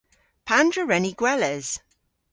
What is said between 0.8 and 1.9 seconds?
wren ni gweles?